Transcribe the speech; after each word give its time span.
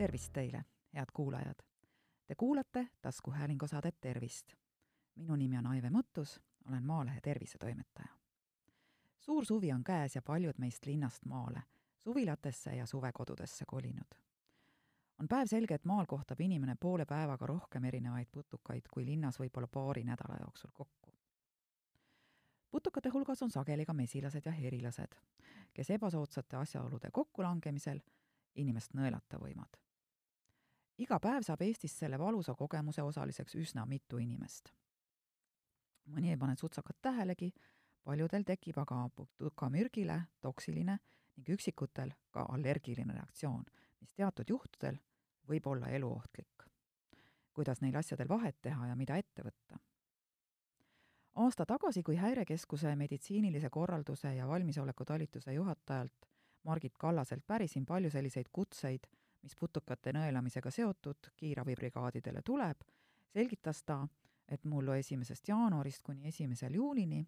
tervist 0.00 0.32
teile, 0.32 0.64
head 0.94 1.06
kuulajad! 1.14 1.58
Te 2.26 2.34
kuulate 2.34 2.88
taskuhäälingu 3.02 3.66
saadet 3.66 4.00
Tervist. 4.00 4.52
minu 5.14 5.36
nimi 5.36 5.58
on 5.58 5.66
Aive 5.66 5.90
Mõttus, 5.90 6.40
olen 6.68 6.84
Maalehe 6.84 7.20
tervisetoimetaja. 7.20 8.08
suur 9.18 9.44
suvi 9.44 9.72
on 9.72 9.84
käes 9.84 10.16
ja 10.16 10.22
paljud 10.22 10.54
meist 10.58 10.86
linnast 10.86 11.24
maale, 11.24 11.62
suvilatesse 11.98 12.76
ja 12.76 12.86
suvekodudesse 12.86 13.64
kolinud. 13.66 14.14
on 15.20 15.28
päevselge, 15.28 15.74
et 15.74 15.84
maal 15.84 16.06
kohtab 16.06 16.40
inimene 16.40 16.76
poole 16.80 17.04
päevaga 17.06 17.46
rohkem 17.46 17.84
erinevaid 17.84 18.28
putukaid 18.32 18.88
kui 18.94 19.06
linnas 19.06 19.40
võib-olla 19.40 19.66
paari 19.66 20.04
nädala 20.04 20.36
jooksul 20.40 20.70
kokku. 20.72 21.12
putukate 22.70 23.08
hulgas 23.08 23.42
on 23.42 23.50
sageli 23.50 23.84
ka 23.84 23.92
mesilased 23.92 24.46
ja 24.46 24.52
herilased, 24.52 25.14
kes 25.74 25.90
ebasoodsate 25.90 26.56
asjaolude 26.56 27.10
kokkulangemisel 27.12 28.00
inimest 28.54 28.94
nõelata 28.94 29.38
võivad. 29.38 29.89
Iga 31.00 31.18
päev 31.20 31.44
saab 31.46 31.62
Eestis 31.64 31.94
selle 31.98 32.18
valusa 32.18 32.54
kogemuse 32.54 33.02
osaliseks 33.02 33.56
üsna 33.56 33.86
mitu 33.86 34.18
inimest. 34.18 34.72
mõni 36.10 36.32
ei 36.32 36.36
pane 36.36 36.56
sutsakat 36.56 36.96
tähelegi, 37.02 37.52
paljudel 38.04 38.44
tekib 38.44 38.78
aga 38.78 39.08
putukamürgile 39.16 40.16
toksiline 40.40 40.98
ning 41.36 41.52
üksikutel 41.56 42.10
ka 42.30 42.46
allergiline 42.54 43.14
reaktsioon, 43.14 43.64
mis 44.00 44.12
teatud 44.14 44.48
juhtudel 44.48 44.98
võib 45.48 45.66
olla 45.66 45.88
eluohtlik. 45.88 46.66
kuidas 47.52 47.80
neil 47.80 47.96
asjadel 47.96 48.28
vahet 48.28 48.60
teha 48.62 48.86
ja 48.86 48.96
mida 48.96 49.16
ette 49.16 49.42
võtta? 49.42 49.78
aasta 51.34 51.66
tagasi, 51.66 52.02
kui 52.02 52.16
Häirekeskuse 52.16 52.96
meditsiinilise 52.96 53.70
korralduse 53.70 54.34
ja 54.34 54.48
valmisoleku 54.48 55.04
talituse 55.04 55.52
juhatajalt 55.52 56.28
Margit 56.64 56.98
Kallaselt 56.98 57.46
pärisin 57.46 57.86
palju 57.86 58.10
selliseid 58.10 58.48
kutseid, 58.52 59.06
mis 59.42 59.56
putukate 59.56 60.12
nõelamisega 60.12 60.70
seotud 60.70 61.30
kiirabibrigaadidele 61.36 62.42
tuleb, 62.44 62.82
selgitas 63.32 63.82
ta, 63.82 64.02
et 64.48 64.64
mullu 64.64 64.92
esimesest 64.98 65.48
jaanuarist 65.48 66.02
kuni 66.02 66.28
esimesel 66.28 66.74
juulini 66.74 67.20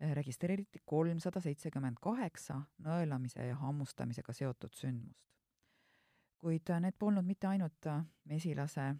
eh, 0.00 0.12
registreeriti 0.12 0.82
kolmsada 0.84 1.40
seitsekümmend 1.40 1.98
kaheksa 2.02 2.60
nõelamise 2.84 3.46
ja 3.48 3.56
hammustamisega 3.56 4.32
seotud 4.32 4.74
sündmust. 4.74 5.30
kuid 6.38 6.68
need 6.80 6.94
polnud 6.98 7.24
mitte 7.24 7.46
ainult 7.46 7.86
mesilase, 8.28 8.94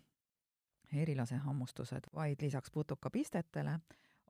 herilase 0.93 1.37
hammustused, 1.37 2.09
vaid 2.15 2.41
lisaks 2.41 2.71
putukapistetele 2.71 3.79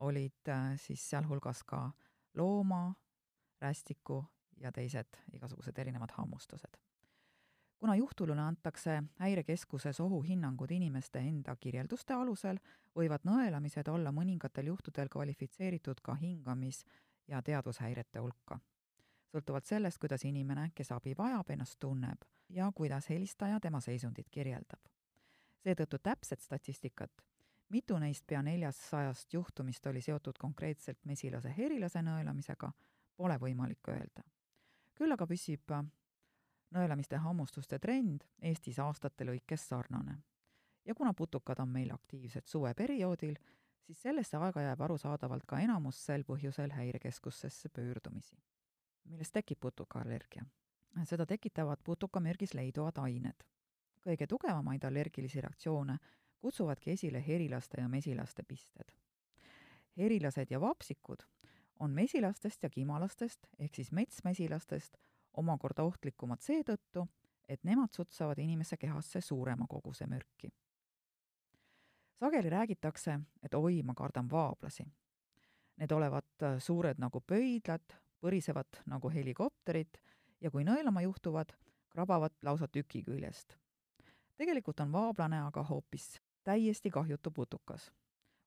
olid 0.01 0.49
eh, 0.49 0.75
siis 0.77 1.11
sealhulgas 1.11 1.63
ka 1.63 1.91
looma, 2.35 2.95
rästiku 3.61 4.25
ja 4.61 4.73
teised 4.73 5.17
igasugused 5.33 5.79
erinevad 5.79 6.11
hammustused. 6.19 6.77
Kuna 7.85 7.97
juhtulule 7.97 8.41
antakse 8.41 9.03
Häirekeskuses 9.19 10.01
ohuhinnangud 10.01 10.71
inimeste 10.71 11.19
enda 11.19 11.53
kirjelduste 11.57 12.15
alusel, 12.15 12.57
võivad 12.97 13.27
nõelamised 13.29 13.89
olla 13.93 14.09
mõningatel 14.09 14.71
juhtudel 14.71 15.09
kvalifitseeritud 15.13 16.01
ka 16.03 16.15
hingamis- 16.15 16.87
ja 17.29 17.43
teadvushäirete 17.43 18.19
hulka. 18.19 18.59
sõltuvalt 19.37 19.67
sellest, 19.67 19.99
kuidas 19.99 20.25
inimene, 20.25 20.71
kes 20.75 20.93
abi 20.93 21.13
vajab, 21.19 21.51
ennast 21.51 21.77
tunneb 21.81 22.25
ja 22.49 22.73
kuidas 22.75 23.09
helistaja 23.09 23.61
tema 23.61 23.81
seisundit 23.81 24.31
kirjeldab. 24.31 24.81
seetõttu 25.61 25.99
täpset 25.99 26.41
statistikat, 26.41 27.11
mitu 27.69 27.99
neist 27.99 28.27
pea 28.27 28.43
neljasajast 28.43 29.33
juhtumist 29.33 29.87
oli 29.87 30.01
seotud 30.01 30.39
konkreetselt 30.39 31.05
mesilase-herilase 31.05 32.03
nõelamisega, 32.03 32.73
pole 33.17 33.39
võimalik 33.39 33.89
öelda 33.89 34.23
küll 34.95 35.13
aga 35.13 35.27
püsib 35.27 35.73
nõelamiste 36.75 37.17
hammustuste 37.17 37.79
trend 37.79 38.25
Eestis 38.43 38.79
aastate 38.79 39.25
lõikes 39.25 39.69
sarnane. 39.69 40.17
ja 40.85 40.95
kuna 40.95 41.15
putukad 41.15 41.61
on 41.61 41.69
meil 41.69 41.93
aktiivsed 41.95 42.47
suveperioodil, 42.47 43.37
siis 43.87 44.03
sellesse 44.03 44.37
aega 44.37 44.61
jääb 44.61 44.81
arusaadavalt 44.81 45.47
ka 45.47 45.59
enamus 45.61 46.05
sel 46.07 46.25
põhjusel 46.25 46.73
häirekeskusesse 46.73 47.69
pöördumisi. 47.69 48.37
millest 49.05 49.33
tekib 49.33 49.61
putukaallergia? 49.61 50.45
seda 51.05 51.27
tekitavad 51.27 51.79
putukamürgis 51.85 52.55
leiduvad 52.55 52.99
ained. 52.99 53.45
kõige 54.07 54.27
tugevamaid 54.27 54.85
allergilisi 54.85 55.41
reaktsioone 55.41 55.99
kutsuvadki 56.39 56.91
esile 56.91 57.25
herilaste 57.27 57.81
ja 57.81 57.89
mesilaste 57.89 58.43
pisted. 58.43 58.93
herilased 59.97 60.51
ja 60.51 60.61
vapsikud 60.61 61.23
on 61.79 61.91
mesilastest 61.91 62.63
ja 62.63 62.71
kimalastest 62.71 63.47
ehk 63.59 63.75
siis 63.75 63.93
metsmesilastest 63.93 64.97
omakorda 65.37 65.83
ohtlikumad 65.83 66.43
seetõttu, 66.43 67.07
et 67.49 67.65
nemad 67.65 67.93
sutsavad 67.93 68.39
inimese 68.39 68.77
kehasse 68.77 69.21
suurema 69.21 69.67
koguse 69.69 70.07
mürki. 70.07 70.53
sageli 72.21 72.51
räägitakse, 72.51 73.21
et 73.43 73.55
oi, 73.55 73.83
ma 73.83 73.95
kardan 73.95 74.31
vaablasi. 74.31 74.87
Need 75.77 75.93
olevat 75.93 76.45
suured 76.59 76.99
nagu 76.99 77.21
pöidlad, 77.21 77.97
põrisevad 78.21 78.81
nagu 78.87 79.11
helikopterid 79.11 79.99
ja 80.41 80.51
kui 80.51 80.65
nõelama 80.65 81.03
juhtuvad, 81.03 81.53
krabavad 81.91 82.33
lausa 82.43 82.69
tüki 82.69 83.03
küljest. 83.03 83.57
tegelikult 84.37 84.81
on 84.81 84.93
vaablane 84.93 85.41
aga 85.41 85.63
hoopis 85.63 86.21
täiesti 86.45 86.91
kahjutu 86.91 87.31
putukas. 87.31 87.93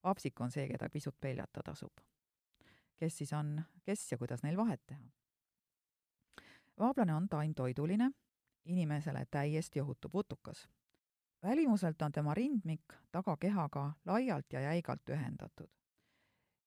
vapsik 0.03 0.41
on 0.41 0.51
see, 0.51 0.67
keda 0.67 0.89
pisut 0.89 1.15
peljata 1.21 1.61
tasub 1.63 1.91
kes 2.97 3.17
siis 3.17 3.33
on 3.33 3.61
kes 3.85 4.11
ja 4.11 4.17
kuidas 4.17 4.43
neil 4.43 4.57
vahet 4.57 4.81
teha. 4.87 5.01
Vaablane 6.79 7.13
on 7.13 7.29
taimtoiduline, 7.29 8.11
inimesele 8.65 9.25
täiesti 9.31 9.81
ohutu 9.81 10.09
putukas. 10.09 10.69
välimuselt 11.43 12.01
on 12.01 12.11
tema 12.11 12.33
rindmik 12.33 12.93
tagakehaga 13.11 13.93
laialt 14.05 14.53
ja 14.53 14.61
jäigalt 14.61 15.09
ühendatud. 15.09 15.67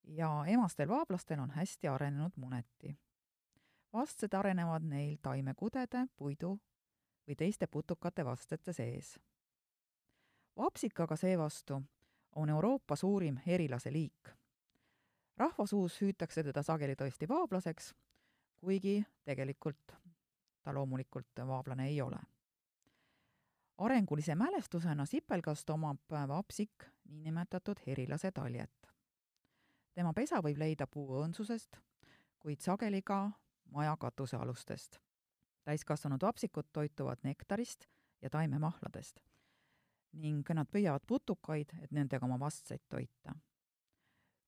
ja 0.05 0.45
emastel 0.47 0.89
vaablastel 0.89 1.39
on 1.39 1.51
hästi 1.51 1.89
arenenud 1.89 2.33
muneti. 2.37 2.99
vastsed 3.93 4.33
arenevad 4.33 4.83
neil 4.83 5.17
taimekudede, 5.23 6.07
puidu 6.17 6.59
või 7.29 7.37
teiste 7.37 7.67
putukate 7.67 8.25
vastete 8.25 8.73
sees. 8.73 9.21
vapsik 10.57 11.01
aga 11.01 11.17
seevastu 11.17 11.83
on 12.33 12.49
Euroopa 12.49 12.97
suurim 12.97 13.37
herilase 13.47 13.93
liik 13.93 14.41
rahvasuus 15.41 16.01
hüütakse 16.01 16.45
teda 16.45 16.63
sageli 16.63 16.97
tõesti 16.99 17.29
vaablaseks, 17.29 17.95
kuigi 18.61 19.05
tegelikult 19.25 19.93
ta 20.63 20.75
loomulikult 20.75 21.41
vaablane 21.47 21.87
ei 21.87 22.03
ole. 22.03 22.19
arengulise 23.79 24.35
mälestusena 24.35 25.07
sipelgast 25.07 25.71
omab 25.71 26.01
vapsik 26.29 26.85
niinimetatud 27.09 27.77
herilase 27.87 28.33
taljet. 28.33 28.89
tema 29.95 30.13
pesa 30.13 30.43
võib 30.43 30.59
leida 30.59 30.87
puuõõnsusest, 30.87 31.77
kuid 32.39 32.61
sageli 32.61 33.03
ka 33.03 33.31
maja 33.71 33.97
katusealustest. 33.97 35.01
täiskasvanud 35.65 36.23
vapsikud 36.23 36.67
toituvad 36.73 37.19
nektarist 37.23 37.87
ja 38.23 38.31
taimemahladest 38.31 39.21
ning 40.13 40.49
nad 40.55 40.67
püüavad 40.67 41.05
putukaid, 41.07 41.71
et 41.83 41.93
nendega 41.93 42.27
oma 42.27 42.39
vastseid 42.41 42.83
toita 42.89 43.35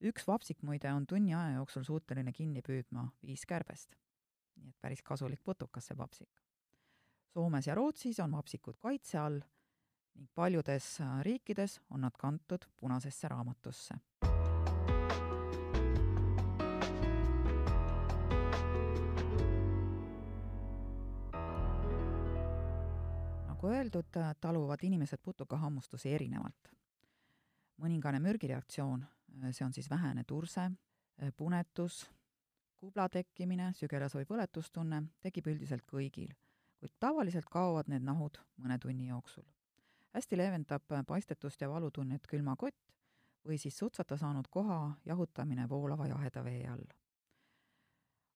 üks 0.02 0.26
vapsik 0.26 0.62
muide 0.66 0.90
on 0.92 1.06
tunni 1.06 1.34
aja 1.34 1.56
jooksul 1.56 1.84
suuteline 1.86 2.32
kinni 2.34 2.62
püüdma 2.66 3.06
viis 3.26 3.46
kärbest. 3.46 3.94
nii 4.56 4.68
et 4.68 4.80
päris 4.80 5.02
kasulik 5.02 5.40
putukas 5.44 5.86
see 5.88 5.96
vapsik. 5.98 6.28
Soomes 7.32 7.66
ja 7.66 7.74
Rootsis 7.74 8.20
on 8.20 8.32
vapsikud 8.36 8.76
kaitse 8.82 9.18
all 9.18 9.41
ning 10.14 10.28
paljudes 10.34 11.00
äh, 11.00 11.22
riikides 11.24 11.80
on 11.91 12.00
nad 12.00 12.18
kantud 12.18 12.66
punasesse 12.76 13.28
raamatusse. 13.28 13.94
nagu 23.47 23.68
öeldud, 23.68 24.16
äh, 24.16 24.34
taluvad 24.41 24.78
inimesed 24.82 25.18
putukahammustusi 25.22 26.15
erinevalt. 26.15 26.72
mõningane 27.82 28.18
mürgireaktsioon 28.21 29.06
see 29.50 29.64
on 29.64 29.72
siis 29.72 29.90
vähene 29.90 30.24
turse, 30.24 30.70
punetus, 31.36 32.10
kubla 32.82 33.08
tekkimine, 33.08 33.72
sügelas 33.78 34.14
või 34.16 34.26
põletustunne 34.26 35.02
tekib 35.22 35.46
üldiselt 35.52 35.84
kõigil, 35.86 36.32
kuid 36.82 36.94
tavaliselt 37.00 37.46
kaovad 37.50 37.90
need 37.92 38.02
nahud 38.02 38.40
mõne 38.58 38.78
tunni 38.78 39.06
jooksul. 39.08 39.44
hästi 40.12 40.36
leevendab 40.36 40.82
paistetust 41.06 41.60
ja 41.60 41.68
valutunnet 41.70 42.26
külmakott 42.26 42.92
või 43.46 43.58
siis 43.58 43.78
sutsata 43.78 44.16
saanud 44.16 44.48
koha 44.50 44.96
jahutamine 45.04 45.68
voolava 45.68 46.06
jaheda 46.06 46.44
vee 46.44 46.66
all. 46.68 46.84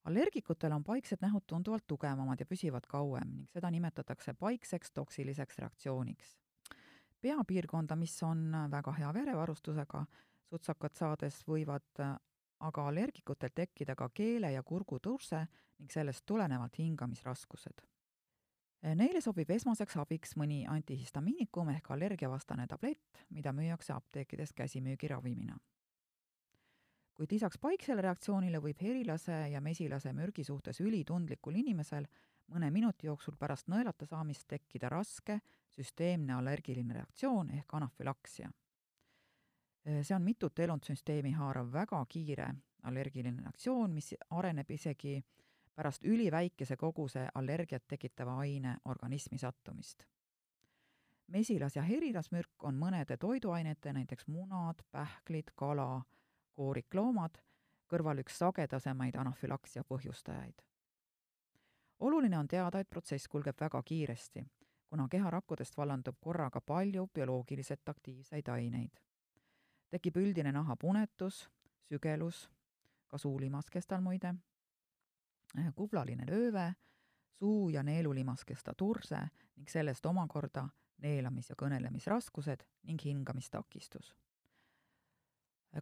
allergikutel 0.05 0.73
on 0.73 0.85
paiksed 0.85 1.19
nähud 1.21 1.43
tunduvalt 1.47 1.87
tugevamad 1.87 2.41
ja 2.41 2.47
püsivad 2.47 2.87
kauem 2.87 3.35
ning 3.37 3.51
seda 3.51 3.71
nimetatakse 3.71 4.35
paikseks 4.35 4.93
toksiliseks 4.93 5.59
reaktsiooniks. 5.59 6.39
peapiirkonda, 7.21 7.97
mis 7.97 8.23
on 8.23 8.53
väga 8.71 8.93
hea 8.93 9.15
verevarustusega, 9.15 10.07
sutsakat 10.51 10.95
saades 10.95 11.43
võivad 11.49 12.01
äh, 12.01 12.17
aga 12.61 12.87
allergikutel 12.89 13.51
tekkida 13.55 13.95
ka 13.95 14.09
keele- 14.09 14.53
ja 14.53 14.63
kurguturse 14.63 15.47
ning 15.79 15.93
sellest 15.93 16.27
tulenevalt 16.27 16.79
hingamisraskused. 16.79 17.83
Neile 18.95 19.21
sobib 19.21 19.51
esmaseks 19.51 19.97
abiks 19.97 20.37
mõni 20.37 20.61
antihistamiinikum 20.69 21.73
ehk 21.73 21.91
allergiavastane 21.91 22.67
tablett, 22.71 23.25
mida 23.31 23.53
müüakse 23.53 23.93
apteekides 23.93 24.53
käsimüügi 24.53 25.09
ravimina. 25.09 25.59
kuid 27.17 27.33
lisaks 27.33 27.57
paiksele 27.59 28.03
reaktsioonile 28.03 28.59
võib 28.61 28.81
herilase 28.81 29.49
ja 29.49 29.61
mesilase 29.61 30.13
mürgi 30.13 30.45
suhtes 30.45 30.81
ülitundlikul 30.81 31.55
inimesel 31.57 32.07
mõne 32.53 32.71
minuti 32.71 33.07
jooksul 33.07 33.37
pärast 33.41 33.69
nõelata 33.73 34.07
saamist 34.07 34.45
tekkida 34.49 34.89
raske 34.89 35.41
süsteemne 35.69 36.35
allergiline 36.35 36.95
reaktsioon 36.95 37.51
ehk 37.51 37.75
anafülaksia. 37.75 38.51
See 39.87 40.17
on 40.17 40.23
mitut 40.23 40.59
elundsüsteemi 40.59 41.33
haarav 41.33 41.73
väga 41.73 42.05
kiire 42.09 42.49
allergiline 42.83 43.43
reaktsioon, 43.43 43.91
mis 43.91 44.15
areneb 44.31 44.71
isegi 44.71 45.25
pärast 45.75 46.05
üliväikese 46.05 46.77
koguse 46.77 47.29
allergiat 47.35 47.87
tekitava 47.89 48.39
aine 48.39 48.77
organismi 48.85 49.39
sattumist. 49.39 50.05
mesilas- 51.27 51.77
ja 51.77 51.83
herilasmürk 51.83 52.63
on 52.63 52.75
mõnede 52.79 53.17
toiduainete, 53.17 53.93
näiteks 53.93 54.27
munad, 54.27 54.83
pähklid, 54.91 55.51
kala, 55.55 56.03
koorikloomad, 56.53 57.39
kõrval 57.91 58.19
üks 58.19 58.39
sagedasemaid 58.39 59.17
anafülaksia 59.17 59.83
põhjustajaid. 59.85 60.63
oluline 61.99 62.39
on 62.39 62.49
teada, 62.49 62.79
et 62.79 62.91
protsess 62.91 63.29
kulgeb 63.29 63.61
väga 63.61 63.83
kiiresti, 63.83 64.47
kuna 64.87 65.09
keharakkudest 65.09 65.77
vallandub 65.77 66.17
korraga 66.21 66.61
palju 66.61 67.07
bioloogiliselt 67.15 67.89
aktiivseid 67.89 68.49
aineid. 68.49 69.06
Tekib 69.97 70.19
üldine 70.21 70.53
nahapunetus, 70.53 71.47
sügelus, 71.89 72.47
ka 73.09 73.19
suulimaskestal 73.19 74.03
muide, 74.05 74.35
eh, 75.57 75.73
kublaline 75.75 76.27
lööve, 76.29 76.75
suu- 77.41 77.71
ja 77.73 77.83
neelulimaskesta 77.83 78.75
turse 78.75 79.29
ning 79.57 79.69
sellest 79.69 80.07
omakorda 80.07 80.69
neelamis- 81.03 81.49
ja 81.49 81.57
kõnelemisraskused 81.57 82.65
ning 82.83 83.01
hingamistakistus. 83.05 84.15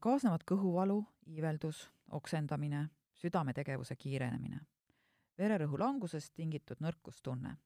Kaasnevad 0.01 0.43
kõhuvalu, 0.45 1.05
iiveldus, 1.27 1.91
oksendamine, 2.11 2.91
südametegevuse 3.15 3.97
kiirenemine, 3.97 4.61
vererõhu 5.39 5.79
langusest 5.79 6.35
tingitud 6.35 6.77
nõrkustunne. 6.81 7.57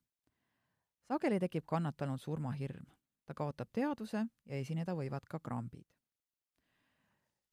sageli 1.08 1.38
tekib 1.40 1.64
kannatanul 1.66 2.18
surmahirm, 2.18 2.84
ta 3.24 3.34
kaotab 3.34 3.68
teadvuse 3.72 4.26
ja 4.44 4.56
esineda 4.56 4.92
võivad 4.92 5.24
ka 5.24 5.38
krambid 5.38 5.86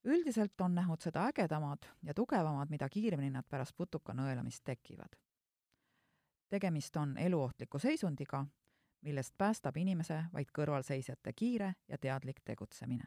üldiselt 0.05 0.61
on 0.61 0.75
nähud 0.75 1.01
seda 1.01 1.25
ägedamad 1.27 1.85
ja 2.03 2.13
tugevamad, 2.13 2.69
mida 2.69 2.89
kiiremini 2.89 3.29
nad 3.33 3.45
pärast 3.49 3.75
putuka 3.77 4.13
nõelamist 4.13 4.63
tekivad. 4.63 5.15
tegemist 6.49 6.95
on 6.95 7.17
eluohtliku 7.17 7.79
seisundiga, 7.79 8.45
millest 9.01 9.33
päästab 9.37 9.77
inimese 9.77 10.23
vaid 10.33 10.51
kõrvalseisjate 10.53 11.33
kiire 11.33 11.73
ja 11.87 11.97
teadlik 11.97 12.39
tegutsemine. 12.45 13.03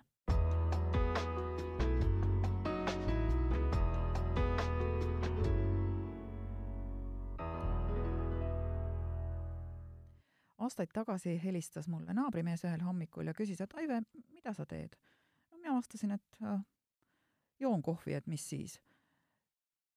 aastaid 10.59 10.91
tagasi 10.93 11.41
helistas 11.45 11.89
mulle 11.89 12.15
naabrimees 12.15 12.65
ühel 12.65 12.83
hommikul 12.85 13.27
ja 13.27 13.35
küsis, 13.35 13.61
et 13.61 13.75
Aive, 13.75 14.03
mida 14.29 14.53
sa 14.53 14.67
teed? 14.67 14.97
no 15.51 15.57
mina 15.57 15.75
vastasin, 15.75 16.11
et 16.11 16.43
äh, 16.43 16.61
joon 17.61 17.83
kohvi, 17.83 18.15
et 18.15 18.27
mis 18.27 18.49
siis. 18.49 18.81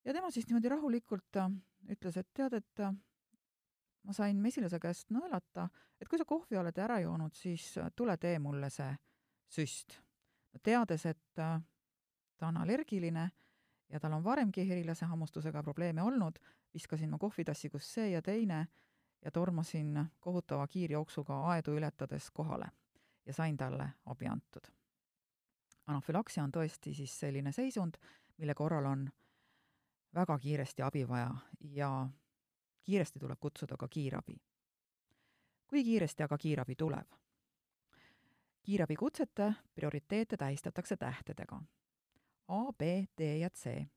ja 0.06 0.14
tema 0.14 0.32
siis 0.32 0.48
niimoodi 0.48 0.70
rahulikult 0.70 1.38
äh, 1.38 1.52
ütles, 1.90 2.18
et 2.18 2.28
tead, 2.34 2.54
et 2.54 2.80
äh, 2.80 2.94
ma 4.04 4.14
sain 4.14 4.38
mesilase 4.42 4.80
käest 4.80 5.12
nõelata, 5.14 5.70
et 6.02 6.10
kui 6.10 6.18
sa 6.18 6.26
kohvi 6.26 6.58
oled 6.58 6.78
ära 6.78 7.00
joonud, 7.00 7.36
siis 7.36 7.78
äh, 7.78 7.92
tule 7.96 8.18
tee 8.18 8.40
mulle 8.40 8.70
see 8.70 8.96
süst. 9.50 10.00
teades, 10.64 11.06
et 11.06 11.36
ta 11.36 12.48
on 12.48 12.58
allergiline 12.58 13.30
ja 13.90 14.00
tal 14.00 14.14
on 14.14 14.24
varemgi 14.24 14.68
herilase 14.68 15.06
hammustusega 15.06 15.64
probleeme 15.64 16.04
olnud, 16.04 16.40
viskasin 16.74 17.10
ma 17.10 17.18
kohvitassi, 17.18 17.70
kus 17.70 17.94
see 17.94 18.10
ja 18.12 18.22
teine 18.22 18.68
ja 19.22 19.32
tormasin 19.32 20.06
kohutava 20.20 20.68
kiirjooksuga 20.68 21.42
aedu 21.54 21.78
ületades 21.78 22.32
kohale 22.32 22.72
ja 23.26 23.34
sain 23.34 23.58
talle 23.58 23.90
abi 24.06 24.28
antud 24.28 24.81
anafülaksia 25.92 26.44
on 26.44 26.52
tõesti 26.52 26.94
siis 26.96 27.14
selline 27.20 27.52
seisund, 27.52 27.98
mille 28.38 28.56
korral 28.56 28.86
on 28.86 29.10
väga 30.16 30.38
kiiresti 30.40 30.82
abi 30.82 31.08
vaja 31.08 31.32
ja 31.76 32.10
kiiresti 32.84 33.20
tuleb 33.20 33.40
kutsuda 33.40 33.78
ka 33.78 33.88
kiirabi. 33.88 34.42
kui 35.68 35.84
kiiresti 35.84 36.24
aga 36.24 36.38
kiirabi 36.38 36.76
tuleb? 36.76 37.08
kiirabikutsete 38.64 39.54
prioriteete 39.76 40.38
tähistatakse 40.38 40.98
tähtedega 40.98 41.62
A, 42.48 42.74
B, 42.78 42.82
D 43.18 43.38
ja 43.40 43.50
C. 43.50 43.88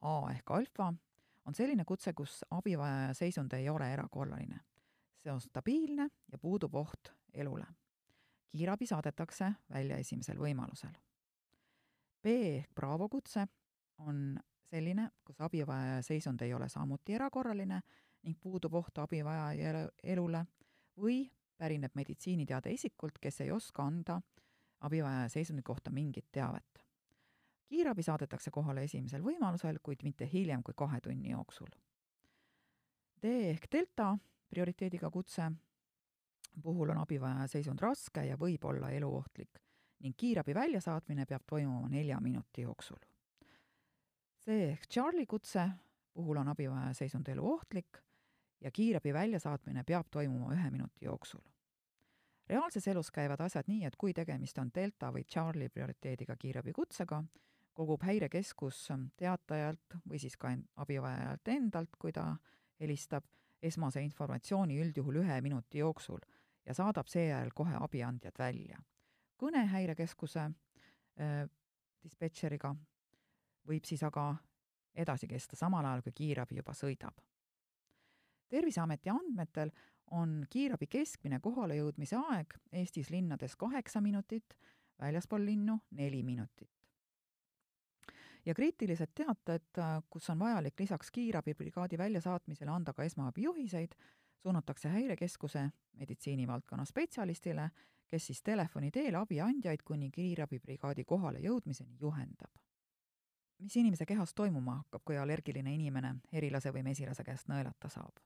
A 0.00 0.30
ehk 0.30 0.50
alfa 0.50 0.94
on 1.44 1.54
selline 1.54 1.84
kutse, 1.84 2.12
kus 2.12 2.44
abivajaja 2.50 3.14
seisund 3.14 3.52
ei 3.52 3.68
ole 3.68 3.92
erakorraline. 3.92 4.60
see 5.16 5.32
on 5.32 5.40
stabiilne 5.40 6.08
ja 6.32 6.38
puudub 6.38 6.74
oht 6.74 7.12
elule 7.34 7.66
kiirabi 8.52 8.86
saadetakse 8.86 9.52
välja 9.72 9.96
esimesel 9.96 10.38
võimalusel. 10.38 10.92
B 12.22 12.32
ehk 12.56 12.74
Bravo 12.74 13.08
kutse 13.08 13.46
on 13.98 14.38
selline, 14.68 15.08
kus 15.24 15.40
abivajaja 15.40 16.02
seisund 16.02 16.42
ei 16.44 16.54
ole 16.54 16.68
samuti 16.68 17.16
erakorraline 17.16 17.80
ning 18.22 18.38
puudub 18.40 18.74
oht 18.78 18.98
abivajaja 19.02 19.88
elule 20.02 20.44
või 21.00 21.24
pärineb 21.58 21.94
meditsiiniteade 21.94 22.70
isikult, 22.70 23.18
kes 23.20 23.40
ei 23.40 23.50
oska 23.50 23.82
anda 23.86 24.20
abivajaja 24.80 25.28
seisundi 25.28 25.62
kohta 25.62 25.90
mingit 25.90 26.28
teavet. 26.32 26.84
kiirabi 27.72 28.02
saadetakse 28.02 28.50
kohale 28.50 28.84
esimesel 28.84 29.22
võimalusel, 29.22 29.78
kuid 29.82 30.02
mitte 30.04 30.28
hiljem 30.32 30.62
kui 30.62 30.74
kahe 30.76 31.00
tunni 31.00 31.30
jooksul. 31.30 31.70
D 33.22 33.30
ehk 33.50 33.68
delta 33.72 34.18
prioriteediga 34.50 35.10
kutse 35.10 35.50
puhul 36.62 36.90
on 36.90 36.98
abivajaja 36.98 37.46
seisund 37.46 37.80
raske 37.80 38.24
ja 38.26 38.36
võib 38.36 38.64
olla 38.64 38.90
eluohtlik 38.90 39.60
ning 40.02 40.16
kiirabi 40.18 40.54
väljasaatmine 40.54 41.26
peab 41.26 41.42
toimuma 41.46 41.88
nelja 41.88 42.20
minuti 42.20 42.62
jooksul. 42.62 42.98
see 44.38 44.70
ehk 44.72 44.88
Charlie 44.90 45.26
kutse 45.26 45.68
puhul 46.14 46.36
on 46.36 46.48
abivajaja 46.48 46.94
seisund 46.94 47.28
eluohtlik 47.28 47.98
ja 48.60 48.70
kiirabi 48.70 49.12
väljasaatmine 49.14 49.84
peab 49.84 50.06
toimuma 50.10 50.54
ühe 50.54 50.70
minuti 50.70 51.04
jooksul. 51.04 51.40
reaalses 52.48 52.88
elus 52.88 53.10
käivad 53.10 53.40
asjad 53.40 53.64
nii, 53.66 53.84
et 53.84 53.96
kui 53.96 54.12
tegemist 54.12 54.58
on 54.58 54.70
Delta 54.74 55.12
või 55.12 55.24
Charlie 55.24 55.68
prioriteediga 55.68 56.36
kiirabikutsega, 56.36 57.22
kogub 57.72 58.02
häirekeskus 58.02 58.88
teatajalt 59.16 59.96
või 60.08 60.18
siis 60.18 60.36
ka 60.36 60.50
abivajajalt 60.76 61.48
endalt, 61.48 61.96
kui 61.98 62.12
ta 62.12 62.36
helistab, 62.80 63.24
esmase 63.62 64.02
informatsiooni 64.02 64.80
üldjuhul 64.82 65.22
ühe 65.22 65.40
minuti 65.40 65.78
jooksul 65.78 66.18
ja 66.66 66.74
saadab 66.74 67.06
seejärel 67.06 67.50
kohe 67.54 67.76
abiandjad 67.80 68.38
välja. 68.38 68.78
kõne 69.42 69.66
häirekeskuse 69.66 70.40
äh, 70.40 71.48
dispetšeriga 72.02 72.74
võib 73.68 73.84
siis 73.84 74.02
aga 74.02 74.36
edasi 74.94 75.26
kesta, 75.28 75.56
samal 75.56 75.84
ajal 75.84 76.02
kui 76.02 76.12
kiirabi 76.12 76.56
juba 76.56 76.74
sõidab. 76.76 77.14
terviseameti 78.48 79.10
andmetel 79.10 79.70
on 80.10 80.42
kiirabi 80.50 80.86
keskmine 80.86 81.40
kohalejõudmise 81.40 82.16
aeg 82.16 82.54
Eestis 82.72 83.10
linnades 83.10 83.56
kaheksa 83.56 84.00
minutit, 84.00 84.54
väljaspool 85.00 85.44
linnu 85.44 85.78
neli 85.90 86.22
minutit. 86.22 86.70
ja 88.44 88.54
kriitilised 88.54 89.14
teated, 89.14 89.80
kus 90.10 90.30
on 90.30 90.38
vajalik 90.38 90.80
lisaks 90.80 91.10
kiirabibrigaadi 91.10 91.98
väljasaatmisele 91.98 92.70
anda 92.70 92.92
ka 92.92 93.02
esmaabijuhiseid, 93.02 93.94
suunatakse 94.42 94.88
Häirekeskuse 94.88 95.70
meditsiinivaldkonna 95.92 96.84
spetsialistile, 96.84 97.70
kes 98.08 98.26
siis 98.26 98.42
telefoni 98.42 98.90
teel 98.90 99.14
abiandjaid 99.14 99.84
kuni 99.84 100.10
kiirabibrigaadi 100.10 101.04
kohale 101.04 101.38
jõudmiseni 101.38 101.96
juhendab. 102.00 102.50
mis 103.58 103.76
inimese 103.76 104.06
kehas 104.06 104.34
toimuma 104.34 104.74
hakkab, 104.74 105.02
kui 105.04 105.18
allergiline 105.18 105.74
inimene 105.74 106.14
herilase 106.32 106.72
või 106.74 106.82
mesilase 106.82 107.24
käest 107.24 107.48
nõelata 107.48 107.88
saab? 107.88 108.18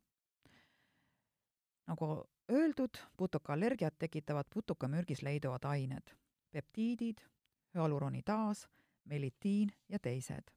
nagu 1.87 2.25
öeldud, 2.53 2.99
putukaallergiat 3.17 3.99
tekitavad 3.99 4.45
putukamürgis 4.55 5.23
leiduvad 5.23 5.65
ained, 5.65 6.15
peptiidid, 6.51 7.19
hüaluronitaas, 7.75 8.69
melitiin 9.05 9.71
ja 9.89 9.99
teised. 9.99 10.51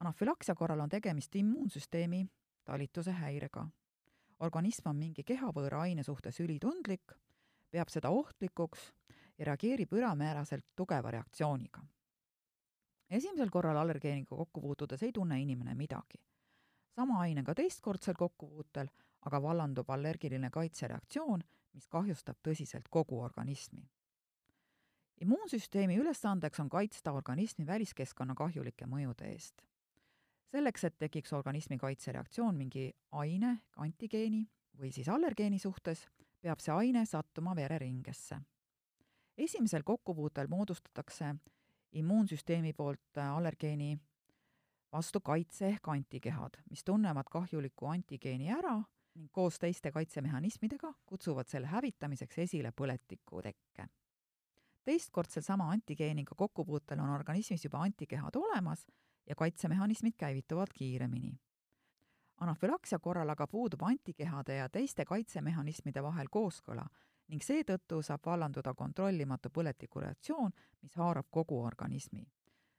anafülaksia 0.00 0.54
korral 0.54 0.80
on 0.80 0.88
tegemist 0.88 1.36
immuunsüsteemi 1.36 2.26
talituse 2.64 3.12
häirega 3.12 3.66
organism 4.40 4.88
on 4.88 4.96
mingi 4.96 5.24
kehavõõra 5.24 5.82
aine 5.86 6.02
suhtes 6.02 6.40
ülitundlik, 6.40 7.14
peab 7.70 7.88
seda 7.88 8.10
ohtlikuks 8.10 8.92
ja 9.38 9.44
reageerib 9.50 9.92
ülemääraselt 9.92 10.66
tugeva 10.76 11.10
reaktsiooniga. 11.10 11.82
esimesel 13.10 13.50
korral 13.50 13.76
allergeeniga 13.76 14.36
kokku 14.36 14.60
puutudes 14.60 15.02
ei 15.02 15.12
tunne 15.12 15.40
inimene 15.40 15.74
midagi. 15.74 16.18
sama 16.94 17.20
ainega 17.20 17.54
teistkordsel 17.54 18.14
kokkupuutel 18.14 18.88
aga 19.26 19.40
vallandub 19.42 19.90
allergiline 19.90 20.50
kaitsereaktsioon, 20.50 21.42
mis 21.74 21.86
kahjustab 21.86 22.38
tõsiselt 22.42 22.88
kogu 22.90 23.20
organismi. 23.20 23.88
immuunsüsteemi 25.20 25.96
ülesandeks 25.98 26.60
on 26.60 26.68
kaitsta 26.68 27.12
organismi 27.12 27.66
väliskeskkonna 27.66 28.34
kahjulike 28.34 28.86
mõjude 28.86 29.26
eest. 29.32 29.62
Selleks, 30.52 30.84
et 30.84 30.98
tekiks 30.98 31.32
organismi 31.32 31.78
kaitsereaktsioon 31.78 32.56
mingi 32.56 32.88
aine, 33.12 33.58
antigeeni 33.76 34.44
või 34.78 34.92
siis 34.94 35.08
allergeeni 35.08 35.58
suhtes, 35.58 36.06
peab 36.40 36.60
see 36.62 36.74
aine 36.74 37.04
sattuma 37.06 37.56
vereringesse. 37.56 38.40
esimesel 39.38 39.82
kokkupuutel 39.82 40.48
moodustatakse 40.48 41.34
immuunsüsteemi 41.92 42.72
poolt 42.72 43.18
allergeeni 43.22 43.98
vastu 44.92 45.20
kaitse 45.20 45.68
ehk 45.68 45.88
antikehad, 45.88 46.58
mis 46.70 46.84
tunnevad 46.84 47.28
kahjuliku 47.30 47.86
antigeeni 47.86 48.50
ära 48.52 48.78
ning 49.14 49.30
koos 49.32 49.58
teiste 49.58 49.92
kaitsemehhanismidega 49.92 50.92
kutsuvad 51.06 51.48
selle 51.48 51.66
hävitamiseks 51.66 52.38
esile 52.38 52.72
põletiku 52.72 53.42
tekke. 53.42 53.88
teistkordselt 54.84 55.44
sama 55.44 55.70
antigeeniga 55.70 56.34
kokkupuutel 56.34 57.00
on 57.00 57.10
organismis 57.10 57.64
juba 57.64 57.82
antikehad 57.82 58.36
olemas 58.36 58.86
ja 59.28 59.34
kaitsemehhanismid 59.34 60.12
käivituvad 60.16 60.72
kiiremini. 60.74 61.38
anafülaksia 62.40 62.98
korral 62.98 63.28
aga 63.28 63.46
puudub 63.46 63.82
antikehade 63.82 64.56
ja 64.56 64.68
teiste 64.68 65.04
kaitsemehhanismide 65.04 66.02
vahel 66.02 66.26
kooskõla 66.30 66.86
ning 67.28 67.42
seetõttu 67.42 68.02
saab 68.02 68.20
vallanduda 68.26 68.74
kontrollimatu 68.74 69.50
põletikureaktsioon, 69.50 70.52
mis 70.82 70.94
haarab 70.96 71.26
kogu 71.30 71.62
organismi. 71.64 72.26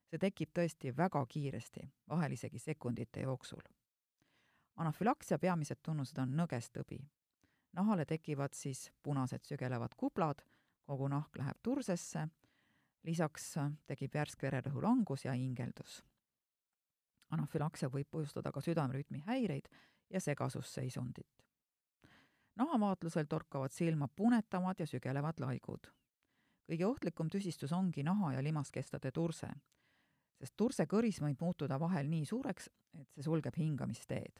see 0.10 0.18
tekib 0.18 0.50
tõesti 0.60 0.98
väga 0.98 1.26
kiiresti, 1.26 1.90
vahel 2.10 2.32
isegi 2.32 2.60
sekundite 2.60 3.22
jooksul 3.22 3.62
anafülaksia 4.80 5.40
peamised 5.40 5.82
tunnused 5.84 6.18
on 6.18 6.36
nõgestõbi. 6.40 7.00
nahale 7.74 8.06
tekivad 8.06 8.54
siis 8.54 8.92
punased 9.04 9.44
sügelevad 9.46 9.94
kuplad, 9.98 10.42
kogu 10.84 11.08
nahk 11.08 11.38
läheb 11.38 11.58
tursesse, 11.64 12.28
lisaks 13.04 13.54
tekib 13.88 14.16
järsk 14.16 14.42
vererõhu 14.42 14.82
langus 14.82 15.26
ja 15.26 15.34
hingeldus. 15.34 16.04
Anafülaksia 17.30 17.90
võib 17.90 18.10
põhjustada 18.12 18.52
ka 18.52 18.62
südamerütmi 18.62 19.24
häireid 19.28 19.70
ja 20.10 20.22
segasusseisundit. 20.22 21.46
nahavaatlusel 22.56 23.26
torkavad 23.26 23.72
silma 23.72 24.08
punetamad 24.08 24.80
ja 24.80 24.88
sügelevad 24.88 25.40
laigud. 25.40 25.88
kõige 26.72 26.86
ohtlikum 26.86 27.30
tüsistus 27.30 27.72
ongi 27.72 28.04
naha- 28.04 28.34
ja 28.34 28.44
limaskestade 28.44 29.12
turse, 29.12 29.48
sest 30.40 30.54
tursekõris 30.58 31.22
võib 31.22 31.42
muutuda 31.42 31.80
vahel 31.80 32.08
nii 32.08 32.26
suureks, 32.26 32.70
et 32.94 33.08
see 33.14 33.24
sulgeb 33.24 33.56
hingamisteed 33.58 34.40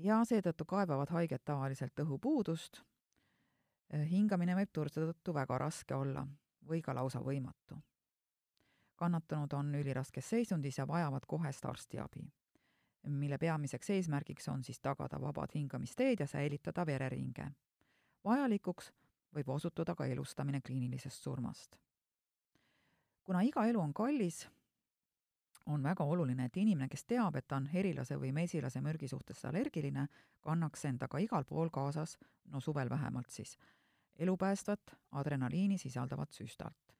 ja 0.00 0.22
seetõttu 0.24 0.64
kaebavad 0.68 1.12
haiged 1.12 1.44
tavaliselt 1.44 2.00
õhupuudust. 2.04 2.80
Hingamine 3.92 4.56
võib 4.56 4.72
turde 4.72 5.08
tõttu 5.10 5.34
väga 5.36 5.58
raske 5.58 5.94
olla 5.94 6.24
või 6.68 6.80
ka 6.82 6.94
lausa 6.94 7.20
võimatu. 7.20 7.76
Kannatanud 8.96 9.52
on 9.52 9.74
üliraskes 9.74 10.30
seisundis 10.30 10.78
ja 10.78 10.86
vajavad 10.88 11.26
kohest 11.26 11.64
arstiabi, 11.64 12.24
mille 13.06 13.38
peamiseks 13.38 13.90
eesmärgiks 13.90 14.48
on 14.48 14.64
siis 14.64 14.80
tagada 14.80 15.20
vabad 15.20 15.50
hingamisteed 15.54 16.20
ja 16.20 16.26
säilitada 16.26 16.86
vereringe. 16.86 17.50
vajalikuks 18.24 18.92
võib 19.34 19.48
osutuda 19.48 19.94
ka 19.94 20.06
elustamine 20.06 20.60
kliinilisest 20.60 21.22
surmast. 21.22 21.76
kuna 23.24 23.40
iga 23.40 23.66
elu 23.66 23.80
on 23.80 23.94
kallis, 23.94 24.48
on 25.66 25.82
väga 25.82 26.04
oluline, 26.04 26.44
et 26.44 26.56
inimene, 26.56 26.88
kes 26.88 27.04
teab, 27.04 27.36
et 27.36 27.46
ta 27.48 27.56
on 27.56 27.66
herilase 27.66 28.16
või 28.18 28.32
mesilase 28.32 28.80
mürgi 28.80 29.08
suhtes 29.08 29.44
allergiline, 29.44 30.06
kannaks 30.40 30.84
endaga 30.84 31.18
igal 31.18 31.44
pool 31.44 31.70
kaasas, 31.70 32.18
no 32.44 32.60
suvel 32.60 32.90
vähemalt 32.90 33.30
siis, 33.30 33.58
elupäästvat 34.18 34.96
adrenaliini 35.12 35.78
sisaldavat 35.78 36.32
süstalt. 36.32 36.96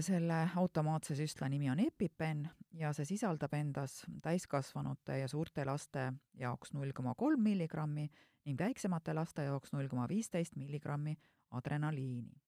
Selle 0.00 0.50
automaatse 0.56 1.14
süstla 1.14 1.48
nimi 1.48 1.70
on 1.70 1.80
EpiPen 1.80 2.48
ja 2.72 2.92
see 2.96 3.04
sisaldab 3.04 3.52
endas 3.54 4.04
täiskasvanute 4.22 5.18
ja 5.18 5.28
suurte 5.28 5.64
laste 5.64 6.12
jaoks 6.40 6.72
null 6.72 6.92
koma 6.96 7.14
kolm 7.14 7.42
milligrammi 7.42 8.06
ning 8.44 8.60
väiksemate 8.60 9.14
laste 9.14 9.44
jaoks 9.44 9.72
null 9.72 9.88
koma 9.88 10.08
viisteist 10.08 10.56
milligrammi 10.56 11.16
adrenaliini. 11.50 12.42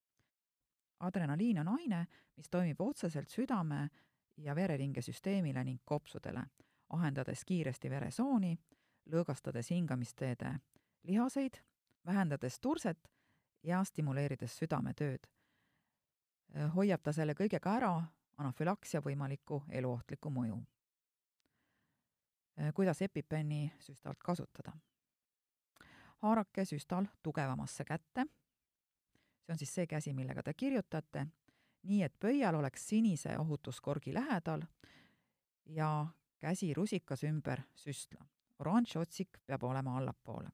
adrenaliin 1.00 1.58
on 1.58 1.68
aine, 1.68 2.06
mis 2.36 2.48
toimib 2.50 2.80
otseselt 2.80 3.28
südame 3.28 3.88
ja 4.36 4.54
vereringesüsteemile 4.54 5.64
ning 5.64 5.80
kopsudele, 5.84 6.42
ahendades 6.88 7.44
kiiresti 7.44 7.90
veresooni, 7.90 8.56
lõõgastades 9.12 9.70
hingamisteede 9.70 10.58
lihaseid, 11.02 11.60
vähendades 12.06 12.60
turset 12.60 13.08
ja 13.62 13.84
stimuleerides 13.84 14.58
südametööd. 14.58 15.35
Hoiab 16.74 17.02
ta 17.02 17.12
selle 17.12 17.34
kõigega 17.34 17.76
ära 17.76 17.92
anafülaksia 18.38 19.00
võimaliku 19.00 19.62
eluohtliku 19.68 20.30
mõju. 20.30 20.58
kuidas 22.74 23.02
EpiPeni 23.02 23.72
süstalt 23.78 24.18
kasutada? 24.18 24.72
haarake 26.22 26.64
süstal 26.64 27.06
tugevamasse 27.22 27.84
kätte, 27.84 28.26
see 29.44 29.52
on 29.52 29.58
siis 29.58 29.74
see 29.74 29.86
käsi, 29.86 30.14
millega 30.14 30.42
te 30.42 30.54
kirjutate 30.54 31.26
nii 31.86 32.02
et 32.02 32.14
pöial 32.20 32.54
oleks 32.58 32.88
sinise 32.88 33.38
ohutuskorgi 33.38 34.14
lähedal 34.14 34.62
ja 35.66 36.06
käsi 36.38 36.74
rusikas 36.74 37.24
ümber 37.24 37.62
süstla. 37.74 38.24
oranž 38.58 38.96
otsik 38.96 39.38
peab 39.46 39.62
olema 39.62 39.98
allapoole. 39.98 40.48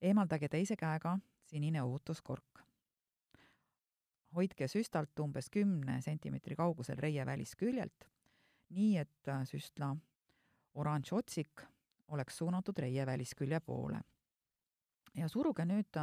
eemaldage 0.00 0.48
teise 0.48 0.76
käega 0.76 1.18
sinine 1.44 1.82
ohutuskork. 1.82 2.64
Hoidke 4.34 4.68
süstalt 4.68 5.20
umbes 5.20 5.50
kümne 5.50 6.00
sentimeetri 6.02 6.56
kaugusel 6.56 6.98
reie 6.98 7.26
välisküljelt, 7.26 8.08
nii 8.74 8.96
et 8.98 9.30
süstla 9.50 9.94
oranž 10.74 11.12
otsik 11.12 11.62
oleks 12.08 12.38
suunatud 12.38 12.78
reie 12.78 13.06
väliskülje 13.06 13.60
poole. 13.60 14.00
ja 15.14 15.28
suruge 15.28 15.64
nüüd 15.64 15.98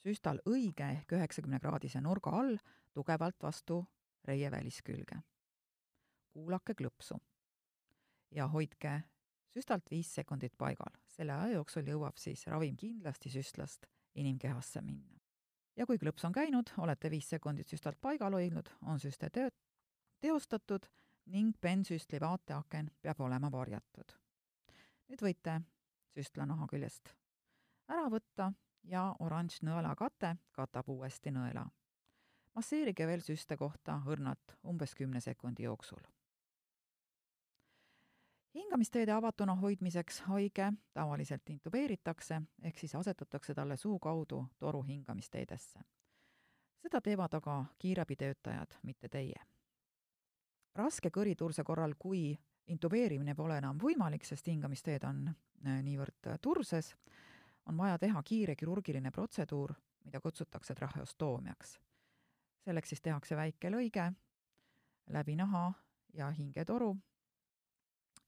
süstal 0.00 0.40
õige 0.48 0.86
ehk 0.92 1.12
üheksakümne 1.12 1.60
kraadise 1.60 2.00
nurga 2.00 2.30
all 2.30 2.56
tugevalt 2.94 3.42
vastu 3.42 3.84
reie 4.24 4.50
väliskülge. 4.50 5.20
kuulake 6.32 6.72
klõpsu 6.72 7.18
ja 8.30 8.48
hoidke 8.48 9.02
süstalt 9.54 9.90
viis 9.90 10.14
sekundit 10.14 10.58
paigal. 10.58 10.92
selle 11.06 11.32
aja 11.32 11.52
jooksul 11.52 11.86
jõuab 11.86 12.16
siis 12.16 12.46
ravim 12.46 12.76
kindlasti 12.76 13.30
süstlast 13.30 13.86
inimkehasse 14.14 14.80
minna. 14.80 15.17
Ja 15.78 15.86
kui 15.86 15.98
klõps 15.98 16.26
on 16.26 16.34
käinud, 16.34 16.74
olete 16.82 17.10
viis 17.10 17.28
sekundit 17.30 17.70
süstalt 17.70 18.00
paigal 18.02 18.34
hoidnud, 18.34 18.68
on 18.82 19.00
süste 19.00 19.30
töö 19.30 19.48
teostatud 20.20 20.86
ning 21.30 21.54
pensüstli 21.60 22.20
vaateaken 22.20 22.90
peab 23.02 23.20
olema 23.20 23.50
varjatud. 23.52 24.12
nüüd 25.08 25.22
võite 25.22 25.60
süstla 26.16 26.46
naha 26.46 26.66
küljest 26.66 27.14
ära 27.88 28.08
võtta 28.12 28.52
ja 28.84 29.04
oranž 29.24 29.60
nõelakate 29.62 30.34
katab 30.52 30.88
uuesti 30.88 31.30
nõela. 31.30 31.66
masseerige 32.54 33.06
veel 33.06 33.22
süste 33.22 33.56
kohta 33.56 34.00
õrnalt 34.06 34.56
umbes 34.64 34.94
kümne 34.94 35.20
sekundi 35.20 35.62
jooksul. 35.62 36.02
Hingamisteede 38.54 39.12
avatuna 39.12 39.54
hoidmiseks 39.54 40.20
haige 40.20 40.72
tavaliselt 40.94 41.50
intubeeritakse, 41.50 42.42
ehk 42.62 42.78
siis 42.78 42.94
asetatakse 42.94 43.54
talle 43.54 43.76
suu 43.76 43.98
kaudu 43.98 44.46
toru 44.58 44.82
hingamisteedesse. 44.82 45.80
seda 46.82 47.00
teevad 47.00 47.34
aga 47.34 47.64
kiirabitöötajad, 47.78 48.74
mitte 48.82 49.08
teie. 49.08 49.40
raske 50.74 51.10
kõriturse 51.10 51.64
korral, 51.64 51.94
kui 51.98 52.38
intubeerimine 52.66 53.34
pole 53.34 53.58
enam 53.58 53.78
võimalik, 53.78 54.24
sest 54.24 54.46
hingamisteed 54.46 55.04
on 55.04 55.28
äh, 55.28 55.82
niivõrd 55.82 56.38
turses, 56.42 56.94
on 57.66 57.76
vaja 57.76 57.98
teha 57.98 58.22
kiire 58.22 58.56
kirurgiline 58.56 59.10
protseduur, 59.10 59.74
mida 60.04 60.20
kutsutakse 60.20 60.74
traheostoomiaks. 60.74 61.78
selleks 62.64 62.88
siis 62.88 63.00
tehakse 63.00 63.36
väike 63.36 63.70
lõige 63.70 64.12
läbi 65.08 65.36
naha 65.36 65.72
ja 66.14 66.30
hingetoru 66.30 66.96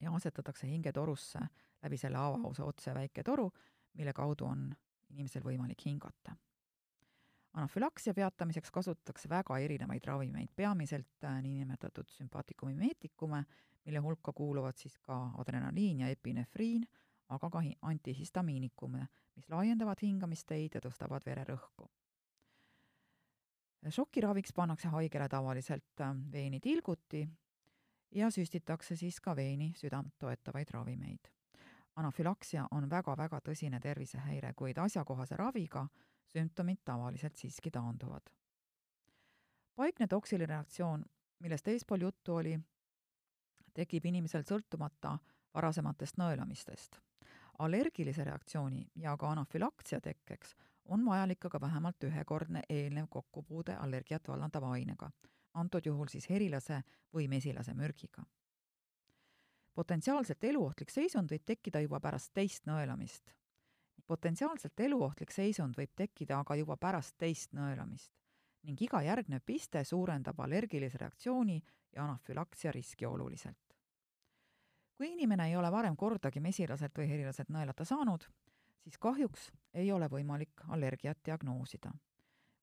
ja 0.01 0.13
asetatakse 0.15 0.67
hingetorusse 0.67 1.41
läbi 1.83 1.97
selle 1.97 2.19
avaosa 2.19 2.65
otse 2.65 2.95
väike 2.95 3.23
toru, 3.23 3.51
mille 3.95 4.13
kaudu 4.13 4.45
on 4.45 4.71
inimesel 5.11 5.43
võimalik 5.45 5.85
hingata. 5.85 6.37
anafülaksia 7.53 8.15
peatamiseks 8.15 8.71
kasutatakse 8.71 9.29
väga 9.29 9.59
erinevaid 9.59 10.05
ravimeid, 10.07 10.53
peamiselt 10.57 11.25
äh, 11.25 11.41
niinimetatud 11.43 12.09
sümpaatikumimeetikume, 12.09 13.45
mille 13.85 13.99
hulka 13.99 14.33
kuuluvad 14.33 14.77
siis 14.77 14.99
ka 14.99 15.31
adrenaliin 15.39 16.01
ja 16.01 16.09
epinefriin, 16.09 16.87
aga 17.29 17.51
ka 17.51 17.63
antihistamiinikume, 17.83 19.07
mis 19.37 19.49
laiendavad 19.51 19.99
hingamisteid 20.03 20.75
ja 20.75 20.81
tõstavad 20.81 21.27
vererõhku. 21.27 21.91
šokiraviks 23.89 24.53
pannakse 24.53 24.89
haigele 24.89 25.29
tavaliselt 25.29 26.01
äh, 26.01 26.15
veeni 26.33 26.61
tilguti 26.61 27.27
ja 28.13 28.31
süstitakse 28.31 28.97
siis 28.97 29.21
ka 29.21 29.37
veeni 29.37 29.73
südant 29.77 30.15
toetavaid 30.19 30.71
ravimeid. 30.71 31.29
anafülaksia 31.97 32.67
on 32.71 32.91
väga-väga 32.91 33.41
tõsine 33.45 33.81
tervisehäire, 33.81 34.53
kuid 34.57 34.79
asjakohase 34.79 35.37
raviga 35.37 35.89
sümptomid 36.27 36.79
tavaliselt 36.85 37.37
siiski 37.37 37.71
taanduvad. 37.71 38.23
paikne 39.77 40.07
toksiline 40.07 40.47
reaktsioon, 40.47 41.05
millest 41.39 41.69
eespool 41.69 42.01
juttu 42.01 42.35
oli, 42.35 42.61
tekib 43.75 44.05
inimesel 44.05 44.43
sõltumata 44.43 45.19
varasematest 45.55 46.19
nõelamistest. 46.19 47.01
allergilise 47.59 48.25
reaktsiooni 48.25 48.91
ja 48.97 49.17
ka 49.17 49.31
anafülaksia 49.31 50.01
tekkeks 50.01 50.55
on 50.85 51.07
vajalik 51.07 51.45
aga 51.45 51.61
vähemalt 51.61 52.05
ühekordne 52.05 52.63
eelnev 52.69 53.07
kokkupuude 53.11 53.77
allergiat 53.77 54.29
vallandava 54.29 54.71
ainega, 54.71 55.11
antud 55.55 55.87
juhul 55.87 56.09
siis 56.09 56.29
herilase 56.31 56.83
või 57.15 57.29
mesilase 57.29 57.75
mürgiga. 57.75 58.25
potentsiaalselt 59.75 60.45
eluohtlik 60.45 60.91
seisund 60.91 61.31
võib 61.31 61.45
tekkida 61.45 61.81
juba 61.81 62.01
pärast 62.01 62.33
teist 62.35 62.67
nõelamist. 62.67 63.35
potentsiaalselt 64.07 64.81
eluohtlik 64.81 65.31
seisund 65.31 65.77
võib 65.77 65.93
tekkida 65.97 66.41
aga 66.41 66.55
juba 66.55 66.77
pärast 66.77 67.19
teist 67.19 67.53
nõelamist 67.53 68.13
ning 68.63 68.83
iga 68.83 69.03
järgnev 69.03 69.43
piste 69.47 69.85
suurendab 69.85 70.41
allergilise 70.41 70.99
reaktsiooni 70.99 71.63
ja 71.93 72.05
anafülaksia 72.05 72.73
riski 72.73 73.07
oluliselt. 73.07 73.77
kui 74.95 75.13
inimene 75.13 75.49
ei 75.49 75.57
ole 75.57 75.71
varem 75.73 75.97
kordagi 75.97 76.41
mesilaselt 76.41 76.99
või 76.99 77.09
herilaselt 77.09 77.49
nõelata 77.49 77.85
saanud, 77.85 78.27
siis 78.85 78.99
kahjuks 78.99 79.51
ei 79.75 79.93
ole 79.93 80.09
võimalik 80.09 80.65
allergiat 80.69 81.19
diagnoosida. 81.25 81.93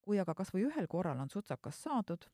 kui 0.02 0.20
aga 0.20 0.34
kas 0.36 0.54
või 0.54 0.68
ühel 0.70 0.88
korral 0.88 1.20
on 1.20 1.30
sutsakas 1.30 1.84
saadud 1.84 2.30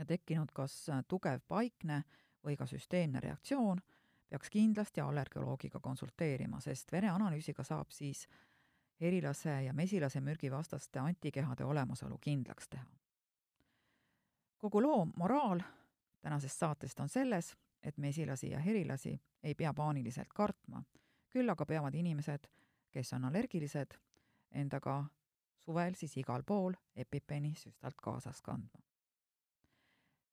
ja 0.00 0.04
tekkinud 0.08 0.52
kas 0.56 0.74
tugev 1.08 1.42
paikne 1.48 2.02
või 2.44 2.56
ka 2.56 2.64
süsteemne 2.66 3.20
reaktsioon, 3.20 3.82
peaks 4.28 4.50
kindlasti 4.50 5.02
allergoloogiga 5.04 5.80
konsulteerima, 5.80 6.60
sest 6.64 6.92
vereanalüüsiga 6.92 7.64
saab 7.66 7.92
siis 7.92 8.24
herilase 9.00 9.62
ja 9.66 9.74
mesilase 9.76 10.20
mürgi 10.24 10.50
vastaste 10.50 10.98
antikehade 10.98 11.64
olemasolu 11.64 12.18
kindlaks 12.18 12.68
teha. 12.68 12.86
kogu 14.58 14.82
loo 14.82 15.04
moraal 15.16 15.60
tänasest 16.20 16.58
saatest 16.58 17.00
on 17.00 17.08
selles, 17.08 17.56
et 17.82 17.98
mesilasi 17.98 18.50
ja 18.50 18.58
herilasi 18.58 19.20
ei 19.42 19.54
pea 19.54 19.74
paaniliselt 19.74 20.32
kartma, 20.34 20.82
küll 21.28 21.48
aga 21.48 21.66
peavad 21.66 21.94
inimesed 21.94 22.48
kes 22.90 23.12
on 23.12 23.24
allergilised, 23.24 23.94
endaga 24.50 25.04
suvel 25.58 25.94
siis 25.94 26.16
igal 26.18 26.42
pool 26.46 26.74
EpiPeni 26.96 27.54
süstalt 27.58 27.98
kaasas 28.02 28.42
kandma. 28.42 28.82